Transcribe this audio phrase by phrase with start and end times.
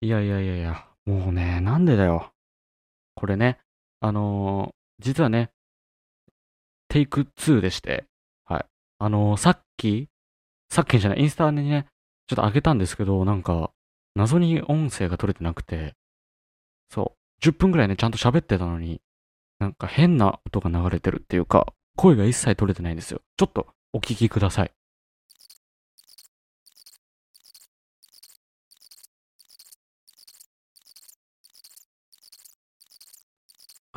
[0.00, 2.32] いやいやいやいや、もうね、なんでだよ。
[3.14, 3.58] これね、
[4.00, 5.50] あのー実はね、
[6.88, 8.04] テイク2でして、
[8.44, 8.64] はい。
[8.98, 10.08] あのーさっき、
[10.70, 11.86] さっきじゃない、インスタにね、
[12.28, 13.72] ちょっと上げたんですけど、なんか、
[14.14, 15.94] 謎に音声が取れてなくて、
[16.90, 19.00] そう、10分ぐらいね、ちゃんと喋ってたのに、
[19.58, 23.20] なんか変な音が流れてるっていうか、声が一切取れてないんですよ。
[23.36, 24.72] ちょっとお聞きください。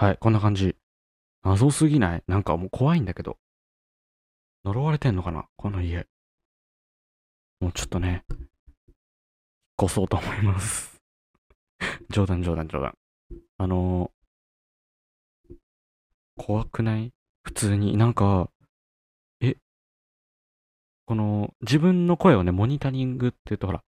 [0.01, 0.75] はい、こんな感じ。
[1.43, 2.23] 謎すぎない？
[2.25, 3.37] なんかもう怖いんだけど。
[4.65, 5.45] 呪われてんのかな？
[5.55, 6.07] この家。
[7.59, 8.23] もうちょっとね、
[9.79, 10.99] 越そうと思います。
[12.09, 12.93] 冗談冗談冗談。
[13.59, 15.55] あのー、
[16.35, 17.11] 怖くない？
[17.43, 17.95] 普通に。
[17.95, 18.49] なんか、
[19.39, 19.55] え、
[21.05, 23.83] この自分の声をね、モニタリングって言うとほら、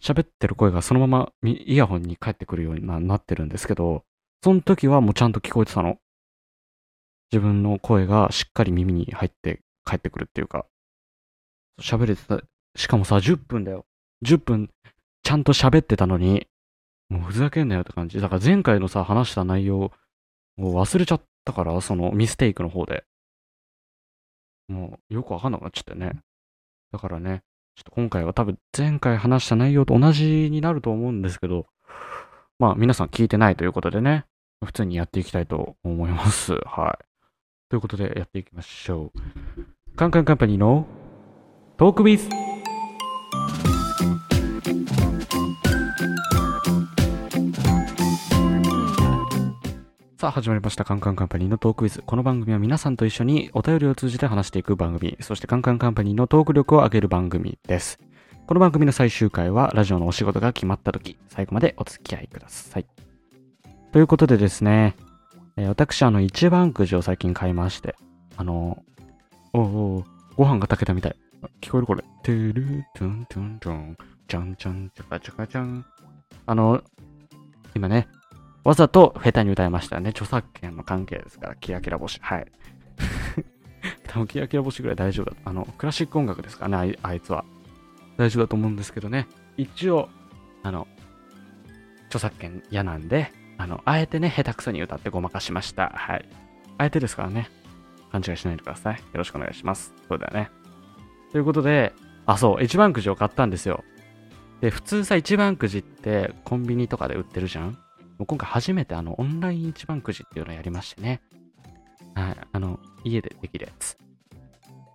[0.00, 4.04] 喋ってる声がそのままイヤホンに返ってくるようにななってるんですけど、
[4.42, 5.98] その時はもうちゃんと聞こえてたの。
[7.32, 10.66] 自分の声がしっかり耳に入って帰ってくるっていうか、
[11.80, 12.40] 喋れてた。
[12.76, 13.86] しかもさ、10分だよ。
[14.24, 14.70] 10分、
[15.22, 16.46] ちゃんと喋ってたのに、
[17.08, 18.20] もうふざけんなよって感じ。
[18.20, 19.92] だから前回のさ、話した内容を
[20.58, 23.04] 忘れちゃったから、そのミステイクの方で。
[24.68, 26.20] もうよくわかんなくなっちゃったよね。
[26.92, 27.42] だからね、
[27.74, 31.66] ちょっと今回は多分前回話した内容と同じになると思うんですけど、
[32.58, 34.26] まあ皆さん聞いてないということでね、
[34.64, 36.52] 普通にやっていきたいと思います。
[36.66, 37.04] はい。
[37.68, 39.96] ということでやっていきましょう。
[39.96, 40.86] カンカンカンパニーの
[41.76, 42.28] トークビズ
[50.18, 52.02] さあ始まりましたカンカンカンパニーのトークウィズ。
[52.04, 57.98] この番組は皆さんと一緒にお便りを通じて話していく番組、そしてカンカンカンパニーのトーク力を上げる番組です。
[58.46, 63.09] この番組の最終回はラジオのお仕事が決まった時、最後までお付き合いください。
[63.92, 64.96] ということでですね、
[65.56, 67.96] えー私あの一番くじを最近買いまして、
[68.36, 68.84] あの、
[69.52, 70.04] おうおう
[70.36, 71.16] ご飯が炊けたみたい。
[71.60, 72.04] 聞こえるこれ。
[72.22, 73.96] トゥルトゥントゥントゥン、
[74.28, 75.84] チャンチャンチャカチャカチャン。
[76.46, 76.82] あの、
[77.74, 78.06] 今ね、
[78.62, 80.10] わざと下手に歌いましたね。
[80.10, 82.20] 著作権の関係ですから、キラキラ星。
[82.22, 82.46] はい。
[84.06, 85.36] 多分キラキラ星ぐらい大丈夫だ。
[85.44, 87.44] あの、クラシック音楽ですからね、ああいつは。
[88.16, 89.26] 大丈夫だと思うんですけどね。
[89.56, 90.08] 一応、
[90.62, 90.86] あの、
[92.06, 95.92] 著作権嫌なんで、あの、あえてね、下手くそに歌ってごまかしました。
[95.94, 96.26] はい。
[96.78, 97.50] あえてですからね。
[98.10, 98.94] 勘違いしないでください。
[98.94, 99.92] よろしくお願いします。
[100.08, 100.50] そうだよね。
[101.30, 101.92] ということで、
[102.24, 103.84] あ、そう、一番くじを買ったんですよ。
[104.62, 107.72] で、普通さ、一番くじってコンビニとかで売ってるじゃん？
[107.72, 107.78] も
[108.20, 111.20] う今回初めてあの、オンライン一番くじっていうのをやりましてね。
[112.14, 112.36] はい。
[112.52, 113.98] あの、家でできるやつ。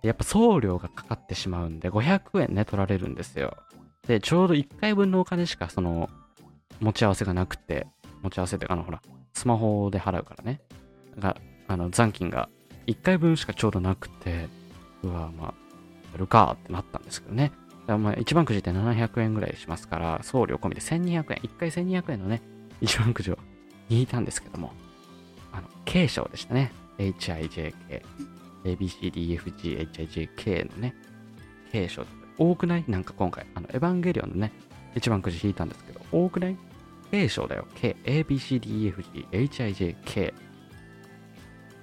[0.02, 3.56] やっぱ送料がかかってしまうんで、500円ね、取られるんですよ。
[4.08, 6.10] で、ちょうど1回分のお金しか、その、
[6.80, 7.86] 持ち合わせがなくて、
[8.22, 9.00] 持ち合わせて、あの、ほら、
[9.34, 10.60] スマホで払うからね。
[11.18, 11.36] が、
[11.68, 12.48] あの、残金が
[12.86, 14.48] 1回分しかちょうどなくて、
[15.02, 15.54] うわ、まあ、
[16.12, 17.52] やるかってなったんですけどね。
[17.86, 22.42] まあ、一番くじって700円ぐらいしますから、送料込みで1200円、1回1200円のね、
[22.80, 23.38] 一番くじを
[23.88, 24.72] 引いたんですけども、
[25.52, 26.72] あの、K 賞でしたね。
[26.98, 27.72] HIJK、
[28.64, 30.94] ABCDFG、HIJK のね、
[31.70, 32.04] K 賞
[32.38, 32.84] 多くない？
[32.88, 34.52] なんか今回、あの、エヴァンゲリオンのね、
[34.94, 36.56] 一番くじ引いたんですけど、多くない？
[37.10, 37.66] ?K 賞だよ。
[37.74, 40.34] K、A、B、C、D、E、F、G、H、I、J、K。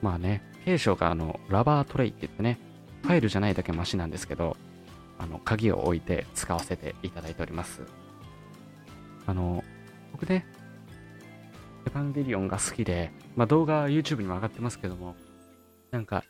[0.01, 2.59] まあね、K 賞があの、ラバートレイって言ってね、
[3.03, 4.57] ファイルじゃないだけマシなんですけど、
[5.19, 7.81] あの、鍵を置いて使わせていただいております。
[9.25, 9.63] あの、
[10.11, 10.45] 僕ね、
[11.85, 15.15] エヴァンゲリオンが好きで、まあ動画 YouTube にも上がってますけども、
[15.91, 16.23] なんか、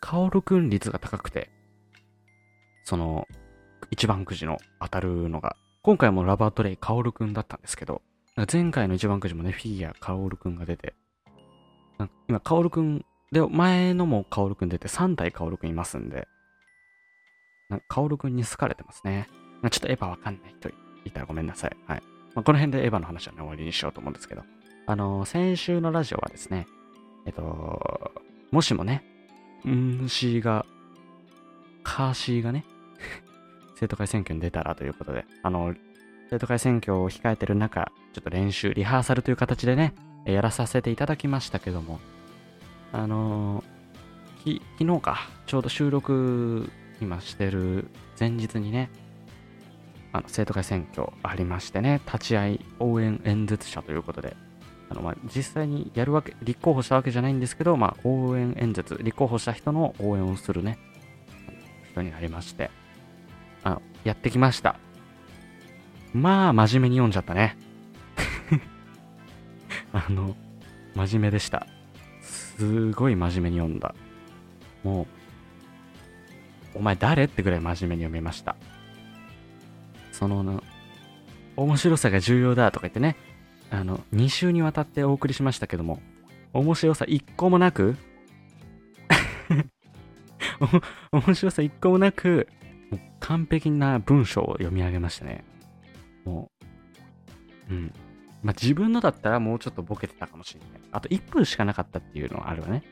[0.00, 1.50] カオルくん率が高くて、
[2.84, 3.26] その、
[3.90, 8.02] 一番くじの当たるのが、今回もラバートレイカオルくんだったんですけど、
[8.50, 10.94] 前回の一番くじもね、フィギュアカオルくんが出て、
[11.98, 16.26] なんか今、カオルくん、で、前のもカオルくん出て3体カオルくんいますんで、
[17.68, 19.28] なんかカオルくんに好かれてますね。
[19.62, 20.70] まあちょっとエヴァわかんない人
[21.04, 21.76] いたらごめんなさい。
[21.86, 22.02] はい。
[22.34, 24.42] まあ、この辺でエヴァの話はね、終わりにしようと思うんですけど、
[24.86, 26.66] あのー先週のラジオはですね、
[27.26, 28.12] えっと、
[28.50, 29.04] もしもね、
[29.66, 30.64] んーしーが、
[31.82, 32.64] カーシーがね、
[33.76, 35.74] 生徒会選挙に出たらということで、あの、
[36.30, 42.00] 生徒会選挙を控えてる中、ちょっと練習、リハーサルという形でね、やらさせていただきましたけども、
[42.92, 43.80] あのー
[44.40, 46.70] き昨日か、ちょうど収録
[47.00, 48.90] 今してる前日にね、
[50.12, 54.36] あの生徒会選挙ありましてね、立ち会い応援演説者ということで、
[54.88, 60.78] あのまあ、実際にやるわけ、立候補したわけじゃないんですけど、まあ、応援演説、立候補した人の応援をするね、
[61.92, 62.70] 人になりまして、
[63.62, 64.76] あのやってきました。
[66.12, 67.56] まあ、真面目に読んじゃったね。
[69.92, 70.36] あの、
[70.94, 71.66] 真面目でした。
[72.20, 73.94] すごい真面目に読んだ。
[74.82, 75.02] も
[76.74, 77.24] う、お前誰？
[77.24, 78.56] ってぐらい真面目に読みました。
[80.12, 80.62] その、
[81.56, 83.16] 面白さが重要だとか言ってね、
[83.70, 86.00] あの、2週にわたってお送りしましたけども、
[86.52, 87.96] 面白さ1個もなく、
[91.12, 92.48] 面白さ1個もなく、
[92.90, 95.44] もう完璧な文章を読み上げましたね。
[96.24, 96.50] も
[97.70, 97.92] う、うん。
[98.42, 100.68] まあ、自分のだったらもうちょっとボケてたかもしれない。
[100.92, 102.82] あと1分しかなかったっていうのはあるわね。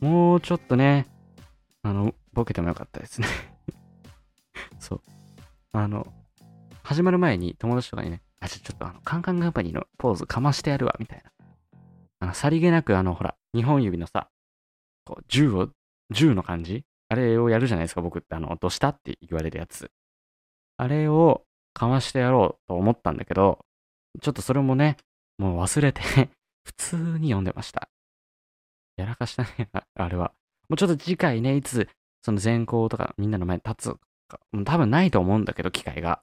[0.00, 1.06] もうちょっとね、
[1.82, 3.28] あの、ボケてもよかったですね。
[4.78, 5.00] そう。
[5.72, 6.06] あの、
[6.82, 11.30] 始まる前に友達とかにね、あ、ちょちょっとあの、カンカンカンパニーのポーズかましてやるわ、みたいな。
[12.20, 14.28] あの、さりげなくあの、ほら、2本指のさ、
[15.04, 15.68] こう、銃を、
[16.10, 16.84] 銃の感じ？
[17.08, 18.34] あれをやるじゃないですか、僕って。
[18.34, 18.88] あの、どうした？
[18.88, 19.90] って言われるやつ。
[20.76, 21.44] あれを
[21.74, 23.64] かましてやろうと思ったんだけど、
[24.20, 24.96] ちょっとそれもね、
[25.38, 26.02] もう忘れて
[26.64, 27.88] 普通に読んでました。
[28.96, 30.32] やらかしたね、あれは。
[30.68, 31.88] もうちょっと次回ね、いつ、
[32.22, 33.96] その全校とかみんなの前に立つ
[34.28, 36.22] か、もう多分ないと思うんだけど、機会が。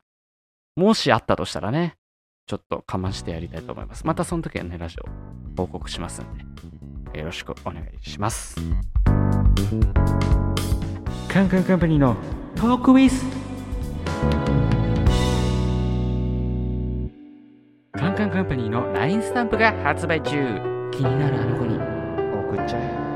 [0.76, 1.98] もしあったとしたらね、
[2.46, 4.06] ちょっとかましてやりたいと思います。
[4.06, 5.06] またその時はね、ラジオ
[5.58, 8.56] 報告しますんで、よろしくお願いします。
[11.28, 12.16] カンカンカンパニーの
[12.56, 14.77] トークウィズ
[17.98, 20.32] カンカンカンパニーの LINE スタンプが発売中。
[20.92, 23.08] 気になるあの子に送っちゃえ。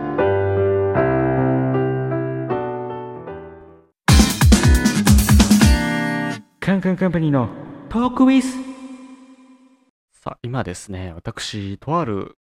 [6.59, 7.47] カンカンカンパニーの
[7.89, 8.47] トークウィズ。
[10.13, 12.39] さあ、今ですね、私、とある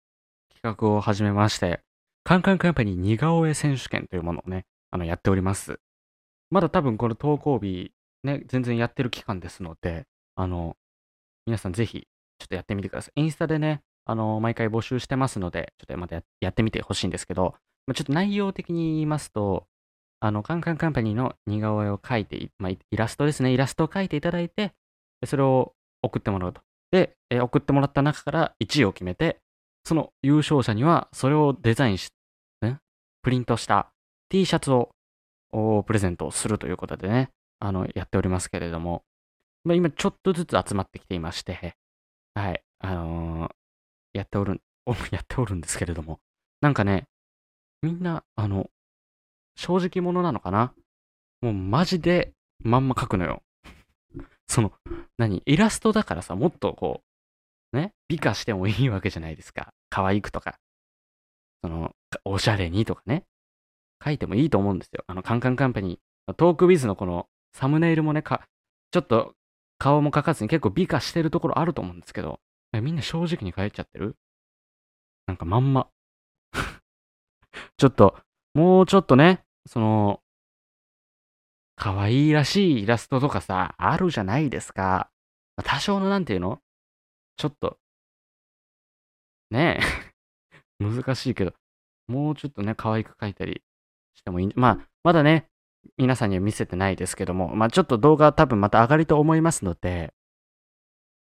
[0.63, 1.81] 企画を始めまして、
[2.23, 5.81] カンカンカンパニー似顔絵選手権というものをね、あの、やっております。
[6.51, 7.91] まだ多分この投稿日、
[8.23, 10.07] ね、全然やってる期間ですので、
[10.37, 10.77] あの、
[11.45, 12.07] 皆さんぜひ、
[12.39, 13.21] ちょっとやってみてください。
[13.21, 17.55] インスタでね、あの、毎回募集してますので、ちょっとまたやってみてほしいんですけど、
[17.87, 19.67] まあちょっと内容的に言いますと、
[20.21, 24.73] あの、カンカンカンパニーの似顔絵を描いて、まあ、イラストですね、イラストを描いていただいて、
[25.25, 26.61] それを送ってもらうと。
[26.91, 29.39] で、えー送ってもらった中から1位を決めて、
[29.85, 32.11] その優勝者には、それをデザインし、
[32.63, 32.79] ね、
[33.23, 33.93] プリントした
[34.29, 34.91] T シャツを
[35.85, 37.31] プレゼントするということでね、
[37.61, 39.03] あの、やっておりますけれども、
[39.65, 41.75] まあ、今ちょっとずつ集まってきていまして、
[42.39, 43.53] はい、あのー
[44.13, 44.63] やっておる、
[45.11, 46.21] やっておるんですけれども、
[46.61, 47.09] なんかね、
[47.83, 48.71] みんな、あの、
[49.57, 50.73] 正直者なのかな？
[51.41, 53.43] もうマジでまんま描くのよ。
[54.47, 54.73] その、
[55.17, 57.03] 何イラストだからさ、もっとこ
[57.73, 59.75] う、ね、美化してもいいわけじゃないですか。
[59.91, 60.61] 可愛くとか、
[61.63, 63.25] その、おしゃれにとかね。
[64.05, 65.03] 書いてもいいと思うんですよ。
[65.09, 68.49] あの、カンカンカンパニー、トークビズのこのサムネイルもね、か
[68.93, 69.35] ちょっと
[69.79, 72.41] 顔も描かずに結構美化してるところあると思うんですけど、
[72.73, 74.17] みんな正直に書いちゃってる？
[75.27, 75.89] なんかまんま。
[77.77, 78.19] ちょっと、
[78.55, 80.21] もうちょっとね、その、
[81.77, 85.11] 可愛いらしいイラストとかさ、あるじゃないですか。
[85.65, 86.61] 多少のなんていうの？
[87.37, 87.79] ちょっと、
[89.51, 89.81] ね
[90.81, 91.55] え、 難しいけど、
[92.09, 93.63] もうちょっとね、可愛く描いたり
[94.15, 94.53] してもいい。
[94.57, 95.49] まあ、まだね、
[95.97, 100.13] 皆さんには見せてないですけども、まあちょっと動画多分また上がりと思いますので、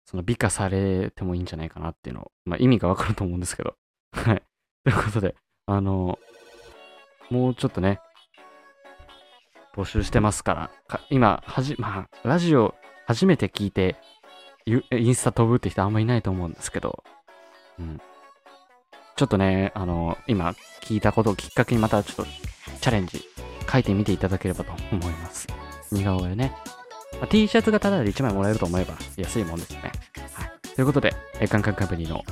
[0.05, 3.75] その美化されてもいいんじゃないかなっていうの、まあ意味がわかると思うんですけど。
[4.13, 4.43] はい。
[4.83, 6.19] ということで、あの、
[7.29, 7.99] もうちょっとね、
[9.75, 12.75] 募集してますから、か今、はじ、まあ、ラジオ
[13.07, 13.95] 初めて聞いて、
[14.65, 17.03] インスタ飛ぶって人あんまいないと思うんですけど、
[17.79, 18.01] うん。
[19.15, 22.25] ちょっとね、あの、今聞いたことをきっかけにまたちょっと
[22.81, 23.23] チャレンジ
[23.69, 25.47] 書いてみていただければと思います。
[25.91, 26.55] 似顔絵ね。
[27.19, 29.91] まあ T シャツがタダで1枚もらえると思えば安いもんですね。
[30.33, 30.75] はい。
[30.75, 32.23] ということで、えカンカンカンパニーの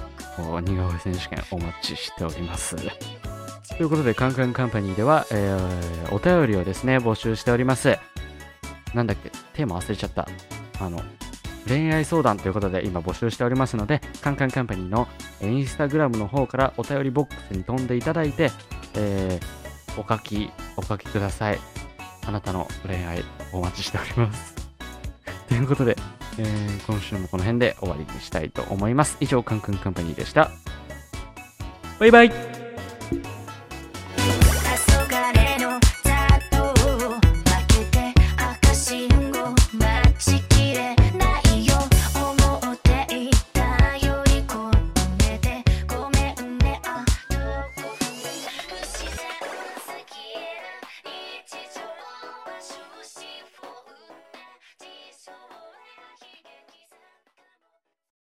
[0.61, 2.75] 似顔絵選手権お待ちしております。
[2.75, 7.97] ということで、カンカンカンパニーでは、えーお便りをですね、募集しております。
[8.93, 10.27] なんだっけ、テーマ忘れちゃった。
[10.79, 11.01] あの、
[11.67, 15.07] 恋愛相談ということで今募集しておりますので、カンカンカンパニーの
[15.41, 18.51] インスタグラムの方からお便りボックスに飛んでいただいて、
[18.95, 19.60] えー
[19.98, 21.60] お書き、お書きください。
[22.25, 24.55] あなたの恋愛お待ちしております。
[25.50, 25.98] ということで、
[26.38, 29.17] えー今週もこの辺で終わりにしたいと思います。
[29.19, 30.50] 以上、カンカンカンパニーでした。
[32.00, 32.60] バイバイ